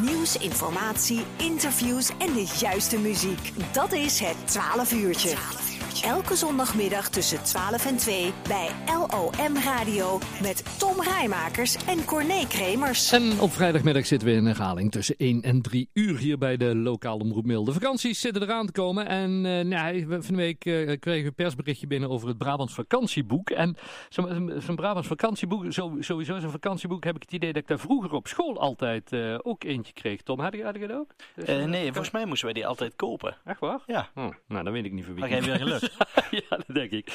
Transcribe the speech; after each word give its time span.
Nieuws, 0.00 0.36
informatie, 0.36 1.24
interviews 1.36 2.10
en 2.18 2.32
de 2.32 2.56
juiste 2.58 2.98
muziek. 2.98 3.52
Dat 3.72 3.92
is 3.92 4.20
het 4.20 4.36
12 4.44 4.92
uurtje. 4.92 5.59
Elke 6.04 6.36
zondagmiddag 6.36 7.08
tussen 7.08 7.42
12 7.42 7.86
en 7.86 7.96
2 7.96 8.32
bij 8.48 8.68
LOM 8.86 9.56
Radio 9.56 10.18
met 10.42 10.78
Tom 10.78 11.02
Rijmakers 11.02 11.86
en 11.86 12.04
Corné 12.04 12.46
Kremers. 12.48 13.12
En 13.12 13.40
op 13.40 13.52
vrijdagmiddag 13.52 14.06
zitten 14.06 14.28
we 14.28 14.34
in 14.34 14.46
herhaling 14.46 14.90
tussen 14.90 15.14
1 15.18 15.42
en 15.42 15.62
3 15.62 15.90
uur 15.92 16.18
hier 16.18 16.38
bij 16.38 16.56
de 16.56 16.76
lokale 16.76 17.22
omroep 17.22 17.46
Mail. 17.46 17.64
De 17.64 17.72
vakanties 17.72 18.20
zitten 18.20 18.42
eraan 18.42 18.66
te 18.66 18.72
komen 18.72 19.06
en 19.06 19.44
uh, 19.44 19.60
nou, 19.60 20.06
van 20.08 20.20
de 20.20 20.34
week 20.34 20.64
uh, 20.64 20.98
kregen 21.00 21.22
we 21.22 21.26
een 21.26 21.34
persberichtje 21.34 21.86
binnen 21.86 22.10
over 22.10 22.28
het 22.28 22.38
Brabants 22.38 22.74
vakantieboek. 22.74 23.50
En 23.50 23.76
zo'n 24.08 24.52
zo 24.66 24.74
Brabants 24.74 25.08
vakantieboek, 25.08 25.72
zo, 25.72 25.96
sowieso 25.98 26.38
zo'n 26.38 26.50
vakantieboek, 26.50 27.04
heb 27.04 27.16
ik 27.16 27.22
het 27.22 27.32
idee 27.32 27.52
dat 27.52 27.62
ik 27.62 27.68
daar 27.68 27.78
vroeger 27.78 28.12
op 28.12 28.28
school 28.28 28.60
altijd 28.60 29.12
uh, 29.12 29.38
ook 29.42 29.64
eentje 29.64 29.92
kreeg. 29.92 30.22
Tom, 30.22 30.40
had 30.40 30.54
je, 30.54 30.64
had 30.64 30.74
je 30.74 30.86
dat 30.86 30.96
ook? 30.96 31.10
Dus, 31.34 31.66
nee, 31.66 31.84
volgens 31.84 32.10
mij 32.10 32.24
moesten 32.24 32.44
wij 32.44 32.54
die 32.54 32.66
altijd 32.66 32.96
kopen. 32.96 33.36
Echt 33.44 33.60
waar? 33.60 33.80
Ja. 33.86 34.08
Oh, 34.14 34.28
nou, 34.48 34.64
dan 34.64 34.72
weet 34.72 34.84
ik 34.84 34.92
niet 34.92 35.04
voor 35.04 35.14
wie. 35.14 35.22
Maar 35.22 35.30
jij 35.30 35.42
weer 35.42 35.56
geluk. 35.56 35.89
ja, 36.48 36.56
dat 36.56 36.74
denk 36.74 36.90
ik. 36.90 37.06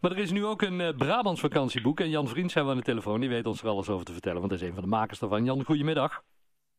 Maar 0.00 0.10
er 0.10 0.18
is 0.18 0.30
nu 0.30 0.44
ook 0.44 0.62
een 0.62 0.80
uh, 0.80 0.88
Brabants 0.96 1.40
vakantieboek. 1.40 2.00
En 2.00 2.10
Jan 2.10 2.28
Vriend 2.28 2.50
zijn 2.50 2.64
we 2.64 2.70
aan 2.70 2.76
de 2.76 2.82
telefoon. 2.82 3.20
Die 3.20 3.28
weet 3.28 3.46
ons 3.46 3.62
er 3.62 3.68
alles 3.68 3.88
over 3.88 4.04
te 4.04 4.12
vertellen. 4.12 4.38
Want 4.40 4.50
hij 4.52 4.60
is 4.60 4.66
een 4.66 4.74
van 4.74 4.82
de 4.82 4.88
makers 4.88 5.18
daarvan. 5.18 5.44
Jan, 5.44 5.64
goedemiddag. 5.64 6.22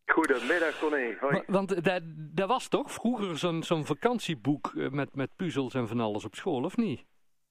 Goedemiddag, 0.05 0.79
Conné. 0.79 1.17
Hoi. 1.20 1.43
Want 1.48 1.84
daar, 1.84 1.99
daar 2.16 2.48
was 2.48 2.67
toch 2.67 2.91
vroeger 2.91 3.38
zo'n 3.38 3.63
zo'n 3.63 3.85
vakantieboek 3.85 4.71
met, 4.73 5.16
met 5.16 5.35
puzzels 5.35 5.73
en 5.73 5.88
van 5.88 5.99
alles 5.99 6.26
op 6.26 6.35
school, 6.35 6.63
of 6.63 6.77
niet? 6.77 7.05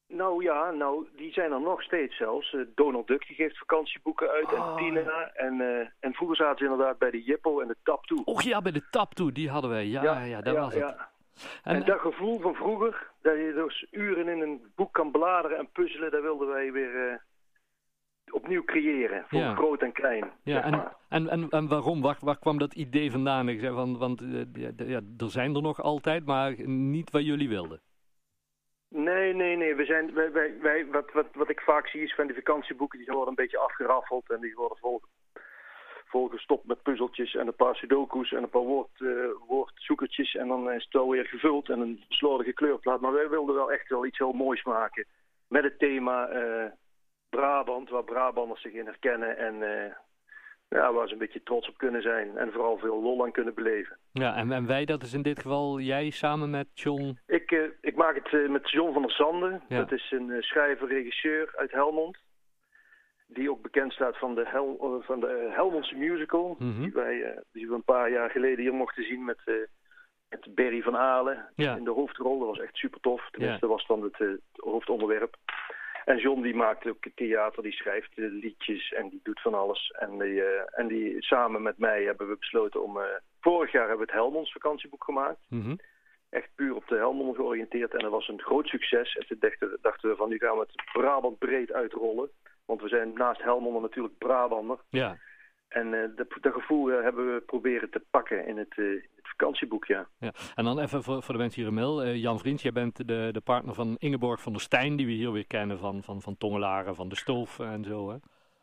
Nou 0.08 0.42
ja, 0.42 0.70
nou, 0.70 1.06
die 1.16 1.32
zijn 1.32 1.52
er 1.52 1.60
nog 1.60 1.82
steeds 1.82 2.16
zelfs. 2.16 2.52
Uh, 2.52 2.66
Donald 2.74 3.06
Duck 3.06 3.26
die 3.26 3.36
geeft 3.36 3.58
vakantieboeken 3.58 4.28
uit 4.30 4.52
Oh. 4.52 4.68
en 4.68 4.76
Tina. 4.76 5.30
En, 5.34 5.54
uh, 5.60 5.86
en 6.00 6.12
vroeger 6.12 6.36
zaten 6.36 6.58
ze 6.58 6.72
inderdaad 6.72 6.98
bij 6.98 7.10
de 7.10 7.22
Jippo 7.22 7.60
en 7.60 7.68
de 7.68 7.76
Tap 7.82 8.06
toe. 8.06 8.24
Och 8.24 8.42
ja, 8.42 8.62
bij 8.62 8.72
de 8.72 8.88
Tap 8.90 9.14
toe, 9.14 9.32
die 9.32 9.50
hadden 9.50 9.70
wij. 9.70 9.86
Ja, 9.86 10.02
ja, 10.02 10.22
ja 10.22 10.40
daar 10.40 10.54
was 10.54 10.74
het. 10.74 10.94
En, 11.62 11.74
en, 11.74 11.84
dat 11.84 12.00
gevoel 12.00 12.40
van 12.40 12.54
vroeger, 12.54 13.10
dat 13.22 13.34
je 13.34 13.52
dus 13.54 13.86
uren 13.90 14.28
in 14.28 14.40
een 14.40 14.72
boek 14.74 14.92
kan 14.92 15.10
bladeren 15.10 15.58
en 15.58 15.68
puzzelen, 15.72 16.10
dat 16.10 16.22
wilden 16.22 16.48
wij 16.48 16.72
weer 16.72 17.10
uh, 17.10 17.14
opnieuw 18.34 18.64
creëren. 18.64 19.24
Voor 19.28 19.38
ja. 19.38 19.54
groot 19.54 19.82
en 19.82 19.92
klein. 19.92 20.30
Ja, 20.42 20.62
en, 20.62 20.92
en, 21.08 21.28
en, 21.28 21.48
en, 21.48 21.68
waarom? 21.68 22.00
Waar, 22.02 22.18
waar, 22.20 22.38
kwam 22.38 22.58
dat 22.58 22.74
idee 22.74 23.10
vandaan? 23.10 23.48
Ik 23.48 23.60
zei 23.60 23.74
van, 23.74 23.98
want 23.98 24.22
uh, 24.22 24.42
ja, 24.76 25.00
er 25.18 25.30
zijn 25.30 25.54
er 25.54 25.62
nog 25.62 25.82
altijd, 25.82 26.26
maar 26.26 26.54
niet 26.66 27.10
wat 27.10 27.24
jullie 27.24 27.48
wilden. 27.48 27.80
Nee, 28.88 29.34
nee, 29.34 29.56
nee. 29.56 29.74
We 29.74 29.84
zijn, 29.84 30.14
wij, 30.14 30.32
wij, 30.32 30.54
wij, 30.60 30.86
wat, 30.86 31.12
wat, 31.12 31.26
wat 31.32 31.50
ik 31.50 31.60
vaak 31.60 31.88
zie 31.88 32.02
is 32.02 32.14
van 32.14 32.26
die 32.26 32.34
vakantieboeken, 32.34 32.98
die 32.98 33.08
worden 33.08 33.28
een 33.28 33.34
beetje 33.34 33.58
afgeraffeld 33.58 34.30
en 34.30 34.40
die 34.40 34.54
worden 34.54 34.78
vol, 34.78 35.02
volgestopt 36.12 36.66
met 36.66 36.82
puzzeltjes 36.82 37.34
en 37.34 37.46
een 37.46 37.62
paar 37.64 37.76
sudoku's 37.76 38.32
en 38.32 38.42
een 38.42 38.56
paar 38.56 38.68
woord, 38.74 38.98
uh, 38.98 39.24
woordzoekertjes. 39.48 40.34
En 40.34 40.48
dan 40.48 40.72
is 40.72 40.84
het 40.84 40.92
wel 40.92 41.10
weer 41.10 41.26
gevuld 41.26 41.68
en 41.68 41.80
een 41.80 42.04
slordige 42.08 42.52
kleurplaat. 42.52 43.00
Maar 43.00 43.12
wij 43.12 43.28
wilden 43.28 43.54
wel 43.54 43.72
echt 43.72 43.88
wel 43.88 44.06
iets 44.06 44.18
heel 44.18 44.32
moois 44.32 44.62
maken. 44.64 45.06
Met 45.48 45.64
het 45.64 45.78
thema 45.78 46.16
uh, 46.32 46.70
Brabant, 47.28 47.90
waar 47.90 48.04
Brabanders 48.04 48.62
zich 48.62 48.72
in 48.72 48.86
herkennen 48.86 49.38
en 49.38 49.54
uh, 49.54 49.94
ja, 50.68 50.92
waar 50.92 51.06
ze 51.06 51.12
een 51.12 51.18
beetje 51.18 51.42
trots 51.42 51.68
op 51.68 51.78
kunnen 51.78 52.02
zijn. 52.02 52.36
En 52.36 52.52
vooral 52.52 52.78
veel 52.78 53.02
lol 53.02 53.24
aan 53.24 53.32
kunnen 53.32 53.54
beleven. 53.54 53.98
Ja, 54.12 54.36
en, 54.36 54.52
en 54.52 54.66
wij, 54.66 54.84
dat 54.84 55.02
is 55.02 55.12
in 55.12 55.22
dit 55.22 55.40
geval 55.40 55.80
jij 55.80 56.10
samen 56.10 56.50
met 56.50 56.68
John? 56.74 57.18
Ik, 57.26 57.50
ik 57.80 57.96
maak 57.96 58.14
het 58.14 58.50
met 58.50 58.70
John 58.70 58.92
van 58.92 59.02
der 59.02 59.10
Sanden. 59.10 59.62
Ja. 59.68 59.78
Dat 59.78 59.92
is 59.92 60.10
een 60.10 60.42
schrijver, 60.42 60.88
regisseur 60.88 61.52
uit 61.56 61.72
Helmond 61.72 62.18
die 63.32 63.50
ook 63.50 63.62
bekend 63.62 63.92
staat 63.92 64.18
van 64.18 64.34
de, 64.34 64.48
Hel 64.48 65.02
van 65.06 65.20
de 65.20 65.50
Helmondse 65.50 65.96
musical. 65.96 66.56
Mm 66.58 66.72
-hmm. 66.72 66.82
die, 66.82 66.92
wij, 66.92 67.14
uh, 67.14 67.40
die 67.52 67.68
we 67.68 67.74
een 67.74 67.84
paar 67.84 68.10
jaar 68.10 68.30
geleden 68.30 68.60
hier 68.60 68.74
mochten 68.74 69.04
zien 69.04 69.24
met, 69.24 69.38
uh, 69.44 69.54
met 70.28 70.54
Berry 70.54 70.82
van 70.82 70.96
Aalen 70.96 71.48
ja. 71.54 71.76
in 71.76 71.84
de 71.84 71.90
hoofdrol. 71.90 72.38
Dat 72.38 72.48
was 72.48 72.58
echt 72.58 72.76
super 72.76 73.00
tof. 73.00 73.30
Tenminste, 73.30 73.66
ja. 73.66 73.72
was 73.72 73.86
dan 73.86 74.02
het, 74.02 74.18
uh, 74.18 74.34
hoofdonderwerp. 74.56 75.36
En 76.04 76.18
John 76.18 76.42
die 76.42 76.54
maakt 76.54 76.86
ook 76.86 77.04
theater, 77.14 77.62
die 77.62 77.72
schrijft 77.72 78.10
liedjes 78.14 78.92
en 78.92 79.08
die 79.08 79.20
doet 79.22 79.40
van 79.40 79.54
alles. 79.54 79.90
En 79.98 80.18
die, 80.18 80.42
en 80.64 80.88
die 80.88 81.22
samen 81.22 81.62
met 81.62 81.78
mij 81.78 82.02
hebben 82.02 82.28
we 82.28 82.36
besloten 82.38 82.82
om... 82.82 82.98
vorig 83.40 83.72
jaar 83.72 83.88
hebben 83.88 84.06
we 84.06 84.12
het 84.12 84.20
Helmonds 84.20 84.52
vakantieboek 84.52 85.04
gemaakt. 85.04 85.38
Mm 85.48 85.62
-hmm. 85.62 85.78
Echt 86.30 86.48
puur 86.54 86.74
op 86.74 86.88
de 86.88 86.96
Helmond 86.96 87.36
georiënteerd. 87.36 87.92
En 87.92 87.98
dat 87.98 88.10
was 88.10 88.28
een 88.28 88.40
groot 88.40 88.66
succes. 88.66 89.16
En 89.16 89.26
toen 89.26 89.36
dachten, 89.40 89.78
dachten 89.82 90.10
we 90.10 90.16
van 90.16 90.28
nu 90.28 90.38
gaan 90.38 90.54
we 90.54 90.60
het 90.60 90.92
Brabant 90.92 91.38
breed 91.38 91.72
uitrollen. 91.72 92.30
Want 92.64 92.80
we 92.80 92.88
zijn 92.88 93.12
naast 93.14 93.42
Helmond 93.42 93.80
natuurlijk 93.80 94.18
Brabander. 94.18 94.78
Ja. 94.88 95.16
En 95.72 95.92
uh, 95.92 96.16
dat, 96.16 96.26
dat 96.40 96.52
gevoel 96.52 96.90
uh, 96.90 97.02
hebben 97.02 97.34
we 97.34 97.40
proberen 97.40 97.90
te 97.90 98.02
pakken 98.10 98.46
in 98.46 98.56
het, 98.56 98.76
uh, 98.76 99.02
het 99.16 99.28
vakantieboek, 99.28 99.84
ja. 99.84 100.06
ja. 100.18 100.32
En 100.54 100.64
dan 100.64 100.78
even 100.78 101.02
voor, 101.02 101.22
voor 101.22 101.34
de 101.34 101.40
mensen 101.40 101.60
hier 101.60 101.70
in 101.70 101.76
mail. 101.76 102.06
Jan 102.06 102.38
Vriends, 102.38 102.62
jij 102.62 102.72
bent 102.72 103.08
de, 103.08 103.28
de 103.32 103.40
partner 103.40 103.74
van 103.74 103.96
Ingeborg 103.98 104.40
van 104.40 104.52
der 104.52 104.60
Stijn, 104.60 104.96
die 104.96 105.06
we 105.06 105.12
hier 105.12 105.32
weer 105.32 105.46
kennen 105.46 105.78
van, 105.78 106.02
van, 106.02 106.20
van 106.20 106.36
Tongelaren, 106.36 106.94
van 106.94 107.08
de 107.08 107.16
Stoof 107.16 107.58
en 107.58 107.84
zo, 107.84 108.10
hè? 108.10 108.16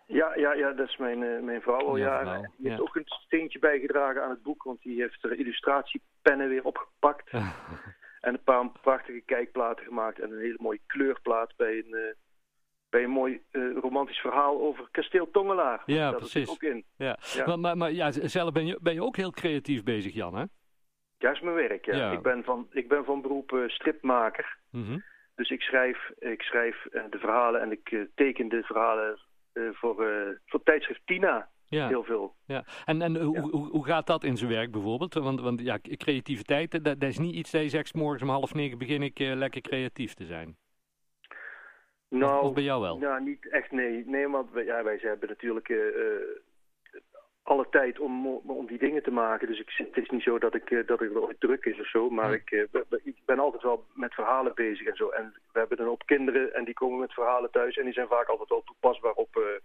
Ja, 0.06 0.36
ja, 0.36 0.54
ja, 0.54 0.72
dat 0.72 0.88
is 0.88 0.98
mijn, 0.98 1.46
mijn 1.46 1.62
vrouw 1.62 1.88
al 1.88 1.98
ja, 1.98 2.06
jaren. 2.06 2.42
Die 2.42 2.66
ja. 2.66 2.70
heeft 2.70 2.82
ook 2.82 2.96
een 2.96 3.04
steentje 3.06 3.60
bijgedragen 3.60 4.24
aan 4.24 4.30
het 4.30 4.44
boek, 4.44 4.64
want 4.64 4.82
die 4.82 5.02
heeft 5.02 5.24
er 5.24 5.40
illustratiepennen 5.40 6.50
weer 6.50 6.64
opgepakt. 6.64 7.30
en 8.22 8.34
een 8.34 8.44
paar 8.44 8.70
prachtige 8.70 9.22
kijkplaten 9.26 9.86
gemaakt 9.86 10.20
en 10.20 10.32
een 10.32 10.40
hele 10.40 10.58
mooie 10.60 10.82
kleurplaat 10.86 11.54
bij 11.58 11.78
een 11.78 12.16
bij 12.90 13.04
een 13.04 13.10
mooi 13.10 13.42
uh, 13.52 13.78
romantisch 13.78 14.20
verhaal 14.20 14.62
over 14.62 14.88
kasteel 14.92 15.32
Tongelaar. 15.32 15.84
Ja, 15.86 16.12
dat 16.12 16.20
precies. 16.20 16.50
ook 16.50 16.64
in. 16.64 16.86
Ja. 16.98 17.18
ja. 17.34 17.46
Maar, 17.46 17.60
maar, 17.60 17.78
maar, 17.78 17.92
ja, 17.92 18.12
zelf 18.12 18.52
ben 18.52 18.66
je, 18.66 18.78
ben 18.82 18.94
je 18.94 19.04
ook 19.04 19.16
heel 19.16 19.32
creatief 19.32 19.84
bezig, 19.84 20.14
Jan, 20.14 20.36
hè? 20.36 20.44
Ja, 21.18 21.32
is 21.32 21.40
mijn 21.40 21.56
werk, 21.56 21.86
ja. 21.86 21.96
ja. 21.96 22.12
Ik, 22.12 22.22
ben 22.22 22.44
van, 22.44 22.68
ik 22.72 22.88
ben 22.88 23.06
van 23.06 23.22
beroep 23.22 23.52
uh, 23.52 23.68
stripmaker. 23.68 24.58
Mm 24.72 24.86
-hmm. 24.86 25.04
Dus 25.36 25.50
ik 25.50 25.62
schrijf, 25.62 26.12
ik 26.20 26.42
schrijf 26.42 26.86
uh, 26.92 27.04
de 27.10 27.18
verhalen 27.18 27.62
en 27.62 27.72
ik 27.72 28.08
teken 28.16 28.50
de 28.50 28.64
verhalen 28.64 29.20
voor, 29.54 30.06
voor 30.46 30.64
tijdschrift 30.64 31.02
Tina. 31.06 31.50
Ja. 31.68 31.88
Heel 31.88 32.04
veel. 32.04 32.36
Ja. 32.46 32.66
En, 32.86 33.02
en 33.02 33.22
hoe, 33.22 33.40
hoe, 33.40 33.70
hoe 33.70 33.86
gaat 33.86 34.08
dat 34.08 34.24
in 34.24 34.38
zijn 34.38 34.50
werk 34.50 34.72
bijvoorbeeld? 34.72 35.14
Want, 35.14 35.42
want 35.42 35.62
ja, 35.62 35.80
creativiteit, 35.82 36.72
dat, 36.72 36.84
dat 36.84 37.10
is 37.10 37.18
niet 37.18 37.36
iets 37.36 37.52
dat 37.52 37.62
je 37.62 37.70
zegt, 37.70 37.94
morgens 37.94 38.22
om 38.22 38.30
half 38.30 38.54
negen 38.54 38.78
begin 38.78 39.02
ik 39.02 39.20
lekker 39.20 39.62
creatief 39.62 40.14
te 40.14 40.26
zijn. 40.26 40.58
Nou, 42.10 42.44
of 42.44 42.54
bij 42.54 42.64
jou 42.64 42.82
wel? 42.82 42.98
Nou, 42.98 43.22
niet 43.22 43.50
echt, 43.50 43.72
nee. 43.72 44.04
Nee, 44.06 44.28
want 44.28 44.52
wij, 44.52 44.66
ja, 44.66 44.84
wij 44.84 44.98
hebben 45.02 45.30
natuurlijk 45.30 45.70
uh, 45.70 45.86
uh, 45.86 47.02
alle 47.44 47.68
tijd 47.70 48.00
om, 48.00 48.28
om 48.28 48.66
die 48.66 48.78
dingen 48.78 49.04
te 49.04 49.12
maken. 49.12 49.48
Dus 49.48 49.60
ik, 49.60 49.74
het 49.76 49.98
is 49.98 50.10
niet 50.10 50.24
zo 50.24 50.40
dat 50.40 50.56
ik, 50.56 50.70
uh, 50.70 50.88
dat 50.88 51.02
ik 51.02 51.18
ooit 51.18 51.40
druk 51.40 51.66
is 51.66 51.80
of 51.80 51.88
zo. 51.88 52.10
Maar 52.10 52.34
ik, 52.34 52.68
ik 53.04 53.16
ben 53.26 53.40
altijd 53.40 53.64
wel 53.64 53.86
met 53.94 54.14
verhalen 54.14 54.56
bezig 54.56 54.88
en 54.88 54.96
zo. 54.96 55.10
En 55.10 55.34
we 55.52 55.60
hebben 55.60 55.80
een 55.80 55.88
hoop 55.88 56.06
kinderen 56.06 56.54
en 56.54 56.66
die 56.66 56.74
komen 56.74 57.00
met 57.00 57.14
verhalen 57.14 57.52
thuis. 57.52 57.78
En 57.78 57.84
die 57.84 57.94
zijn 57.94 58.08
vaak 58.08 58.28
altijd 58.28 58.50
wel 58.50 58.64
toepasbaar 58.64 59.14
op... 59.14 59.62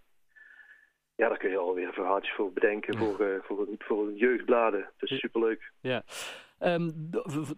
ja, 1.15 1.29
daar 1.29 1.39
kun 1.39 1.51
je 1.51 1.59
alweer 1.59 1.93
verhaaltjes 1.93 2.35
voor 2.35 2.53
bedenken 2.53 2.99
voor, 2.99 3.43
voor, 3.45 3.61
een, 3.61 3.77
voor 3.79 4.07
een 4.07 4.17
jeugdbladen. 4.17 4.91
Dat 4.97 5.11
is 5.11 5.19
superleuk. 5.19 5.71
Ja. 5.81 6.03
Um, 6.67 7.11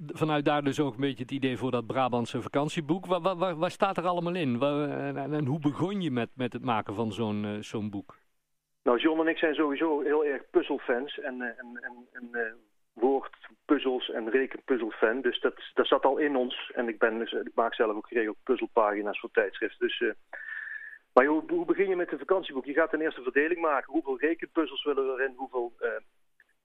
vanuit 0.06 0.44
daar 0.44 0.64
dus 0.64 0.80
ook 0.80 0.94
een 0.94 1.00
beetje 1.00 1.22
het 1.22 1.30
idee 1.30 1.56
voor 1.56 1.70
dat 1.70 1.86
Brabantse 1.86 2.42
vakantieboek. 2.42 3.06
Waar, 3.06 3.36
waar, 3.36 3.56
waar 3.56 3.70
staat 3.70 3.96
er 3.96 4.06
allemaal 4.06 4.34
in? 4.34 4.62
En, 4.62 5.32
en, 5.32 5.46
hoe 5.46 5.58
begon 5.58 6.02
je 6.02 6.10
met, 6.10 6.28
met 6.34 6.52
het 6.52 6.64
maken 6.64 6.94
van 6.94 7.12
zo'n 7.12 7.44
uh, 7.44 7.50
zo'n 7.60 7.90
boek? 7.90 8.16
Nou, 8.82 8.98
John 8.98 9.20
en 9.20 9.28
ik 9.28 9.38
zijn 9.38 9.54
sowieso 9.54 10.00
heel 10.00 10.24
erg 10.24 10.42
puzzelfans 10.50 11.18
en, 11.18 11.40
en, 11.42 11.78
en, 11.80 12.08
en 12.12 12.28
uh, 12.32 12.40
woordpuzzels 12.92 14.10
en 14.10 14.30
rekenpuzzelfan. 14.30 15.20
Dus 15.20 15.40
dat, 15.40 15.54
dat 15.74 15.86
zat 15.86 16.04
al 16.04 16.18
in 16.18 16.36
ons. 16.36 16.72
En 16.74 16.88
ik, 16.88 16.98
ben, 16.98 17.18
dus, 17.18 17.32
ik 17.32 17.54
maak 17.54 17.74
zelf 17.74 17.96
ook 17.96 18.08
geregeld 18.08 18.36
puzzelpagina's 18.42 19.20
voor 19.20 19.30
tijdschriften. 19.32 19.86
Dus, 19.86 20.14
maar 21.12 21.24
hoe, 21.24 21.42
hoe 21.48 21.64
begin 21.64 21.88
je 21.88 21.96
met 21.96 22.12
een 22.12 22.18
vakantieboek? 22.18 22.64
Je 22.64 22.72
gaat 22.72 22.92
een 22.92 23.00
eerste 23.00 23.22
verdeling 23.22 23.60
maken. 23.60 23.92
Hoeveel 23.92 24.18
rekenpuzzels 24.18 24.84
willen 24.84 25.06
we 25.06 25.12
erin? 25.12 25.34
Hoeveel 25.36 25.72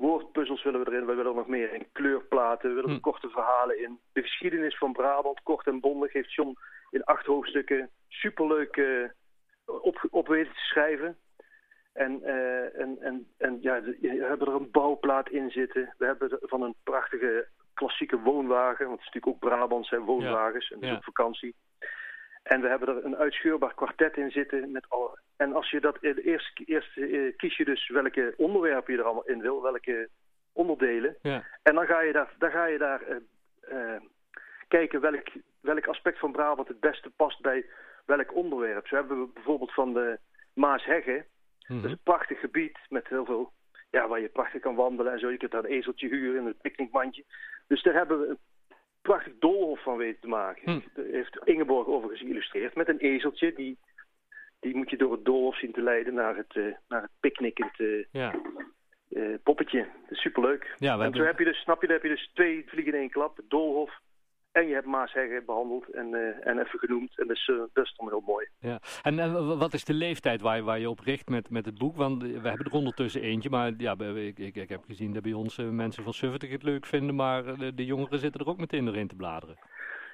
woordpuzzels 0.01 0.63
willen 0.63 0.83
we 0.83 0.91
erin, 0.91 1.05
we 1.05 1.13
willen 1.15 1.35
nog 1.35 1.47
meer 1.47 1.73
in 1.73 1.87
kleurplaten, 1.91 2.69
we 2.69 2.75
willen 2.75 2.89
Hm. 2.89 2.95
er 2.95 3.01
korte 3.01 3.29
verhalen 3.29 3.79
in. 3.83 3.99
De 4.13 4.21
geschiedenis 4.21 4.77
van 4.77 4.93
Brabant, 4.93 5.43
kort 5.43 5.67
en 5.67 5.79
bondig, 5.79 6.13
heeft 6.13 6.33
John 6.33 6.57
in 6.91 7.03
acht 7.03 7.25
hoofdstukken 7.25 7.89
superleuk 8.07 8.75
uh, 8.77 9.09
op, 9.65 10.07
op 10.09 10.27
weten 10.27 10.53
te 10.53 10.59
schrijven. 10.59 11.17
En, 11.93 12.19
uh, 12.23 12.79
en, 12.79 12.97
en, 13.01 13.27
en 13.37 13.57
ja, 13.61 13.81
we 13.81 14.25
hebben 14.27 14.47
er 14.47 14.53
een 14.53 14.71
bouwplaat 14.71 15.29
in 15.29 15.49
zitten. 15.51 15.93
We 15.97 16.05
hebben 16.05 16.31
er 16.31 16.37
van 16.41 16.61
een 16.61 16.75
prachtige 16.83 17.47
klassieke 17.73 18.19
woonwagen, 18.19 18.85
want 18.87 18.99
het 18.99 19.07
is 19.07 19.13
natuurlijk 19.13 19.43
ook 19.43 19.49
Brabant 19.49 19.85
zijn 19.85 20.01
woonwagens 20.01 20.67
Ja. 20.69 20.75
en 20.75 20.81
dus 20.81 20.89
Ja. 20.89 20.95
op 20.95 21.03
vakantie. 21.03 21.55
En 22.43 22.61
we 22.61 22.67
hebben 22.67 22.87
er 22.87 23.05
een 23.05 23.17
uitscheurbaar 23.17 23.73
kwartet 23.73 24.17
in 24.17 24.31
zitten. 24.31 24.71
Met 24.71 24.85
al, 24.89 25.17
en 25.37 25.53
als 25.53 25.69
je 25.69 25.79
dat 25.79 25.97
eerst, 26.01 26.61
eerst 26.65 26.97
uh, 26.97 27.35
kies 27.37 27.57
je 27.57 27.65
dus 27.65 27.89
welke 27.89 28.33
onderwerpen 28.37 28.93
je 28.93 28.99
er 28.99 29.05
allemaal 29.05 29.27
in 29.27 29.41
wil, 29.41 29.61
welke 29.61 30.09
onderdelen. 30.53 31.15
Ja. 31.21 31.43
En 31.63 31.75
dan 31.75 31.85
ga 31.85 32.01
je 32.01 32.11
daar, 32.11 32.33
dan 32.37 32.51
ga 32.51 32.65
je 32.65 32.77
daar 32.77 33.01
uh, 33.09 33.15
uh, 33.71 34.01
kijken 34.67 35.01
welk, 35.01 35.27
welk 35.61 35.87
aspect 35.87 36.19
van 36.19 36.31
Brabant 36.31 36.67
het 36.67 36.79
beste 36.79 37.09
past 37.09 37.41
bij 37.41 37.65
welk 38.05 38.35
onderwerp. 38.35 38.87
Zo 38.87 38.95
hebben 38.95 39.19
we 39.19 39.33
bijvoorbeeld 39.33 39.73
van 39.73 39.93
de 39.93 40.19
Maasheggen. 40.53 41.25
Mhm. 41.67 41.75
Dat 41.75 41.85
is 41.85 41.91
een 41.91 42.03
prachtig 42.03 42.39
gebied 42.39 42.77
met 42.89 43.07
heel 43.07 43.25
veel 43.25 43.51
ja, 43.89 44.07
waar 44.07 44.19
je 44.19 44.27
prachtig 44.27 44.61
kan 44.61 44.75
wandelen 44.75 45.13
en 45.13 45.19
zo. 45.19 45.31
Je 45.31 45.37
kunt 45.37 45.51
daar 45.51 45.63
een 45.63 45.69
ezeltje 45.69 46.07
huren 46.07 46.41
in 46.41 46.47
een 46.47 46.57
picknickmandje. 46.61 47.23
Dus 47.67 47.83
daar 47.83 47.93
hebben 47.93 48.19
we 48.19 48.27
een 48.27 48.39
prachtig 49.01 49.33
doolhof 49.39 49.83
van 49.83 49.97
weten 49.97 50.21
te 50.21 50.27
maken. 50.27 50.71
Hm. 50.71 50.79
Daar 50.93 51.05
heeft 51.05 51.39
Ingeborg 51.43 51.87
overigens 51.87 52.21
geïllustreerd 52.21 52.75
met 52.75 52.87
een 52.87 52.97
ezeltje. 52.97 53.53
Die, 53.53 53.77
die 54.59 54.75
moet 54.75 54.89
je 54.89 54.97
door 54.97 55.11
het 55.11 55.25
doolhof 55.25 55.57
zien 55.57 55.71
te 55.71 55.81
leiden 55.81 56.13
naar 56.13 56.35
het, 56.35 56.55
uh, 56.55 56.75
naar 56.87 57.01
het 57.01 57.11
picknickend 57.19 57.79
uh, 57.79 58.05
Ja, 58.11 58.35
uh, 59.09 59.35
poppetje. 59.43 59.79
Dat 59.79 60.11
is 60.11 60.21
superleuk. 60.21 60.75
ja 60.77 60.99
en 60.99 61.13
zo 61.13 61.23
heb 61.23 61.39
je 61.39 61.45
dus, 61.45 61.61
snap 61.61 61.81
je, 61.81 61.87
dan 61.87 61.95
heb 61.95 62.05
je 62.05 62.15
dus 62.15 62.31
twee 62.33 62.63
vliegen 62.67 62.93
in 62.93 62.99
één 62.99 63.09
klap. 63.09 63.37
Het 63.37 63.49
doolhof 63.49 63.99
en 64.51 64.67
je 64.67 64.73
hebt 64.73 64.85
Maasheggen 64.85 65.45
behandeld 65.45 65.89
en, 65.89 66.07
uh, 66.07 66.47
en 66.47 66.59
even 66.59 66.79
genoemd. 66.79 67.19
En 67.19 67.27
dat 67.27 67.35
is, 67.35 67.47
uh, 67.47 67.57
dat 67.73 67.85
is 67.85 67.93
dan 67.97 68.09
heel 68.09 68.23
mooi. 68.25 68.47
Ja. 68.59 68.79
En 69.01 69.17
uh, 69.17 69.57
wat 69.59 69.73
is 69.73 69.85
de 69.85 69.93
leeftijd 69.93 70.41
waar 70.41 70.55
je, 70.55 70.63
waar 70.63 70.79
je 70.79 70.89
op 70.89 70.99
richt 70.99 71.29
met, 71.29 71.49
met 71.49 71.65
het 71.65 71.77
boek? 71.77 71.95
Want 71.95 72.21
we 72.21 72.47
hebben 72.47 72.65
er 72.65 72.71
ondertussen 72.71 73.21
eentje, 73.21 73.49
maar 73.49 73.71
ja, 73.77 73.95
ik, 73.99 74.39
ik, 74.39 74.55
ik 74.55 74.69
heb 74.69 74.83
gezien 74.87 75.13
dat 75.13 75.23
bij 75.23 75.33
ons 75.33 75.57
mensen 75.57 76.03
van 76.03 76.13
70 76.13 76.49
het 76.49 76.63
leuk 76.63 76.85
vinden, 76.85 77.15
maar 77.15 77.43
de, 77.57 77.73
de, 77.73 77.85
jongeren 77.85 78.19
zitten 78.19 78.41
er 78.41 78.47
ook 78.47 78.57
meteen 78.57 78.87
erin 78.87 79.07
te 79.07 79.15
bladeren. 79.15 79.57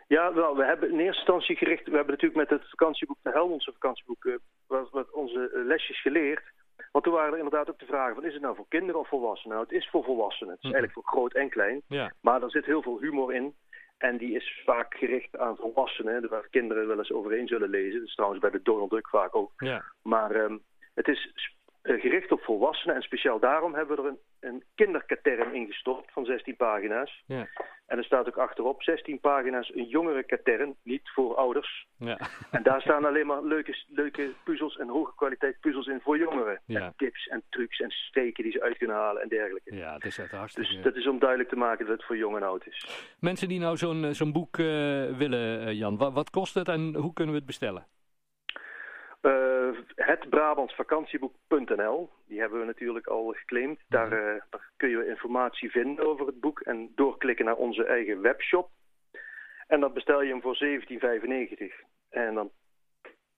Ja, 0.07 0.33
wel, 0.33 0.55
we 0.55 0.65
hebben 0.65 0.91
in 0.91 0.99
eerste 0.99 1.19
instantie 1.19 1.55
gericht, 1.55 1.85
we 1.85 1.95
hebben 1.95 2.13
natuurlijk 2.13 2.49
met 2.49 2.59
het 2.59 2.69
vakantieboek, 2.69 3.17
de 3.21 3.31
Helmondse 3.31 3.71
vakantieboek, 3.71 4.39
wat, 4.67 4.89
wat 4.91 5.11
onze 5.11 5.63
lesjes 5.65 6.01
geleerd. 6.01 6.43
Want 6.91 7.03
toen 7.03 7.13
waren 7.13 7.31
er 7.33 7.43
inderdaad 7.43 7.69
ook 7.69 7.79
de 7.79 7.85
vragen 7.85 8.15
van, 8.15 8.25
is 8.25 8.33
het 8.33 8.41
nou 8.41 8.55
voor 8.55 8.67
kinderen 8.67 8.99
of 8.99 9.07
volwassenen? 9.07 9.55
Nou, 9.55 9.67
het 9.69 9.77
is 9.77 9.89
voor 9.89 10.03
volwassenen. 10.03 10.53
Het 10.53 10.63
is 10.63 10.71
eigenlijk 10.71 10.93
voor 10.93 11.03
groot 11.03 11.33
en 11.33 11.49
klein. 11.49 11.81
Ja. 11.87 12.11
Maar 12.21 12.43
er 12.43 12.51
zit 12.51 12.65
heel 12.65 12.81
veel 12.81 12.99
humor 12.99 13.33
in. 13.33 13.55
En 13.97 14.17
die 14.17 14.35
is 14.35 14.61
vaak 14.65 14.95
gericht 14.97 15.37
aan 15.37 15.55
volwassenen, 15.55 16.29
waar 16.29 16.47
kinderen 16.49 16.87
wel 16.87 16.97
eens 16.97 17.11
overheen 17.11 17.47
zullen 17.47 17.69
lezen. 17.69 17.99
Dat 17.99 18.07
is 18.07 18.15
trouwens 18.15 18.41
bij 18.41 18.51
de 18.51 18.61
Donald 18.61 18.89
Duck 18.89 19.09
vaak 19.09 19.35
ook. 19.35 19.51
Ja. 19.57 19.83
Maar 20.03 20.35
um, 20.35 20.61
het 20.93 21.07
is 21.07 21.53
uh, 21.83 22.01
gericht 22.01 22.31
op 22.31 22.41
volwassenen 22.41 22.95
en 22.95 23.01
speciaal 23.01 23.39
daarom 23.39 23.73
hebben 23.73 23.95
we 23.95 24.01
er 24.01 24.07
een, 24.07 24.19
een 24.39 24.63
kinderkatern 24.75 25.53
ingestopt 25.53 26.11
van 26.11 26.25
16 26.25 26.55
pagina's. 26.55 27.23
Ja. 27.25 27.47
En 27.87 27.97
er 27.97 28.03
staat 28.03 28.27
ook 28.27 28.37
achterop 28.37 28.83
16 28.83 29.19
pagina's 29.19 29.71
een 29.75 29.87
jongere 29.87 30.23
katern, 30.23 30.75
niet 30.83 31.09
voor 31.13 31.35
ouders. 31.35 31.87
Ja. 31.97 32.19
En 32.51 32.63
daar 32.63 32.81
staan 32.81 33.05
alleen 33.05 33.25
maar 33.25 33.43
leuke, 33.43 33.83
leuke 33.87 34.33
puzzels 34.43 34.77
en 34.77 34.87
hoge 34.87 35.15
kwaliteit 35.15 35.59
puzzels 35.59 35.87
in 35.87 36.01
voor 36.01 36.17
jongeren. 36.17 36.61
Ja. 36.65 36.81
En 36.81 36.93
tips 36.97 37.27
en 37.27 37.43
trucs 37.49 37.79
en 37.79 37.89
steken 37.89 38.43
die 38.43 38.51
ze 38.51 38.61
uit 38.61 38.77
kunnen 38.77 38.95
halen 38.95 39.21
en 39.21 39.29
dergelijke. 39.29 39.75
Ja, 39.75 39.93
het 39.93 40.05
is 40.05 40.17
echt 40.17 40.31
hartstikke... 40.31 40.73
Dus 40.73 40.83
dat 40.83 40.95
is 40.95 41.07
om 41.07 41.19
duidelijk 41.19 41.49
te 41.49 41.55
maken 41.55 41.85
dat 41.85 41.95
het 41.95 42.05
voor 42.05 42.17
jong 42.17 42.35
en 42.35 42.43
oud 42.43 42.67
is. 42.67 42.87
Mensen 43.19 43.47
die 43.47 43.59
nou 43.59 43.77
zo'n 43.77 44.13
zo'n 44.13 44.31
boek 44.31 44.57
uh, 44.57 44.65
willen, 45.17 45.67
uh, 45.67 45.73
Jan, 45.73 45.97
wat, 45.97 46.13
wat 46.13 46.29
kost 46.29 46.53
het 46.53 46.67
en 46.67 46.95
hoe 46.95 47.13
kunnen 47.13 47.33
we 47.33 47.39
het 47.39 47.47
bestellen? 47.47 47.87
Uh, 49.21 49.69
het 49.95 50.29
Brabantsvakantieboek.nl, 50.29 52.09
die 52.27 52.39
hebben 52.39 52.59
we 52.59 52.65
natuurlijk 52.65 53.07
al 53.07 53.27
geclaimd. 53.27 53.79
Daar, 53.87 54.13
uh, 54.13 54.41
daar, 54.49 54.71
kun 54.77 54.89
je 54.89 55.07
informatie 55.07 55.71
vinden 55.71 56.05
over 56.05 56.25
het 56.25 56.39
boek 56.39 56.59
en 56.59 56.91
doorklikken 56.95 57.45
naar 57.45 57.55
onze 57.55 57.85
eigen 57.85 58.21
webshop. 58.21 58.69
En 59.67 59.79
dan 59.79 59.93
bestel 59.93 60.21
je 60.21 60.29
hem 60.29 60.41
voor 60.41 60.57
17,95. 60.57 61.73
En 62.09 62.33
dan 62.33 62.51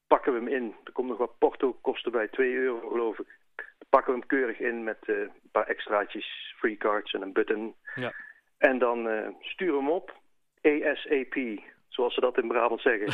pakken 0.08 0.34
we 0.34 0.40
hem 0.40 0.48
in. 0.48 0.76
Er 0.84 0.92
komt 0.92 1.08
nog 1.08 1.18
wat 1.18 1.38
porto 1.38 1.74
kosten 1.74 2.12
bij, 2.12 2.28
2 2.28 2.54
euro 2.54 2.90
geloof 2.90 3.20
ik. 3.20 3.28
Dan 3.56 3.88
pakken 3.90 4.14
we 4.14 4.20
hem 4.20 4.28
keurig 4.28 4.60
in 4.60 4.84
met 4.84 4.98
uh, 5.06 5.20
een 5.20 5.50
paar 5.52 5.68
extraatjes, 5.68 6.56
free 6.58 6.78
cards 6.78 7.14
en 7.14 7.22
een 7.22 7.34
button. 7.34 7.76
Ja. 7.96 8.14
En 8.58 8.80
dan 8.80 9.08
stuur 9.40 9.76
hem 9.76 9.90
op, 9.90 10.18
ASAP. 10.62 11.36
Zoals 12.00 12.14
ze 12.14 12.22
dat 12.22 12.38
in 12.38 12.48
Brabant 12.48 12.82
zeggen. 12.82 13.08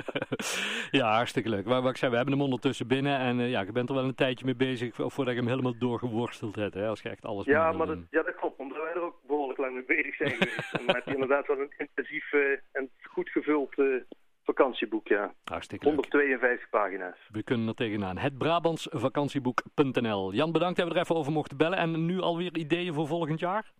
ja, 1.00 1.14
hartstikke 1.14 1.48
leuk. 1.48 1.64
Maar 1.64 1.82
wat 1.82 1.90
ik 1.90 1.96
zei, 1.96 2.10
we 2.10 2.16
hebben 2.16 2.34
hem 2.34 2.44
ondertussen 2.44 2.86
binnen. 2.86 3.18
En 3.18 3.38
uh, 3.38 3.50
ja, 3.50 3.60
je 3.60 3.72
bent 3.72 3.88
er 3.88 3.94
wel 3.94 4.04
een 4.04 4.14
tijdje 4.14 4.44
mee 4.44 4.56
bezig 4.56 4.94
voordat 4.94 5.34
je 5.34 5.40
hem 5.40 5.48
helemaal 5.48 5.78
doorgeworsteld 5.78 6.56
hebt. 6.56 6.74
Hè, 6.74 6.86
als 6.86 7.02
je 7.02 7.08
echt 7.08 7.24
alles 7.24 7.44
ja, 7.46 7.72
maar 7.72 7.86
dat, 7.86 7.98
ja, 8.10 8.22
dat 8.22 8.34
klopt. 8.34 8.58
Omdat 8.58 8.78
wij 8.78 8.92
er 8.92 9.02
ook 9.02 9.16
behoorlijk 9.26 9.58
lang 9.58 9.74
mee 9.74 9.84
bezig 9.84 10.14
zijn 10.14 10.30
geweest. 10.30 10.72
dan 10.72 10.94
heb 10.94 11.04
je 11.04 11.12
inderdaad 11.12 11.46
wel 11.46 11.58
een 11.58 11.72
intensief 11.76 12.32
uh, 12.32 12.58
en 12.72 12.90
goed 13.02 13.28
gevuld 13.28 13.78
uh, 13.78 14.02
vakantieboek, 14.42 15.08
ja. 15.08 15.34
Hartstikke 15.44 15.86
152 15.86 16.68
pagina's. 16.70 17.28
We 17.30 17.42
kunnen 17.42 17.68
er 17.68 17.74
tegenaan. 17.74 18.18
Het 18.18 18.38
Brabantsvakantieboek.nl 18.38 20.34
Jan, 20.34 20.52
bedankt 20.52 20.78
dat 20.78 20.88
we 20.88 20.94
er 20.94 21.00
even 21.00 21.16
over 21.16 21.32
mochten 21.32 21.56
bellen. 21.56 21.78
En 21.78 22.06
nu 22.06 22.20
alweer 22.20 22.56
ideeën 22.56 22.94
voor 22.94 23.06
volgend 23.06 23.40
jaar? 23.40 23.72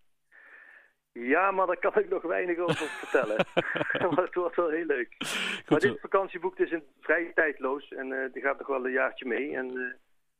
Ja, 1.19 1.51
maar 1.51 1.67
daar 1.67 1.79
kan 1.79 1.93
ik 1.95 2.09
nog 2.09 2.23
weinig 2.23 2.59
over 2.59 2.87
vertellen. 3.05 3.47
maar 4.15 4.25
het 4.25 4.35
wordt 4.35 4.57
wel 4.57 4.69
heel 4.69 4.85
leuk. 4.85 5.15
Goed 5.19 5.69
maar 5.69 5.81
dit 5.81 6.01
vakantieboek 6.01 6.59
is 6.59 6.71
een 6.71 6.83
vrij 7.01 7.33
tijdloos 7.35 7.93
en 7.93 8.07
uh, 8.11 8.33
die 8.33 8.43
gaat 8.43 8.59
nog 8.59 8.67
wel 8.67 8.85
een 8.85 8.93
jaartje 8.93 9.27
mee. 9.27 9.57
En, 9.57 9.71
uh, 9.75 9.93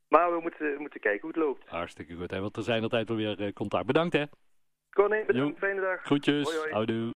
maar 0.07 0.31
we 0.31 0.41
moeten, 0.41 0.73
we 0.73 0.79
moeten 0.79 0.99
kijken 0.99 1.21
hoe 1.21 1.29
het 1.29 1.39
loopt. 1.39 1.67
Hartstikke 1.67 2.15
goed. 2.15 2.31
Hè? 2.31 2.39
Want 2.39 2.57
er 2.57 2.63
zijn 2.63 2.83
altijd 2.83 3.07
wel 3.07 3.17
weer 3.17 3.41
uh, 3.41 3.53
contact. 3.53 3.85
Bedankt 3.85 4.13
hè. 4.13 4.23
Corné, 4.89 5.23
bedankt. 5.25 5.59
Fijne 5.59 5.81
dag. 5.81 6.01
Groetjes. 6.01 6.43
Hoi, 6.43 6.57
hoi. 6.57 6.71
Houdoe. 6.71 7.13